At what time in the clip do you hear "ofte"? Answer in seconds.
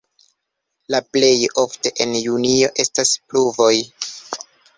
1.65-1.91